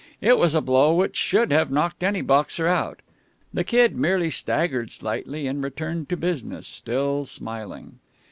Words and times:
It 0.19 0.39
was 0.39 0.55
a 0.55 0.61
blow 0.61 0.95
which 0.95 1.15
should 1.15 1.51
have 1.51 1.69
knocked 1.69 2.01
any 2.01 2.21
boxer 2.21 2.65
out. 2.65 3.01
The 3.53 3.63
Kid 3.63 3.95
merely 3.95 4.31
staggered 4.31 4.89
slightly, 4.89 5.45
and 5.45 5.63
returned 5.63 6.09
to 6.09 6.17
business 6.17 6.65
still 6.65 7.23
smiling. 7.25 7.99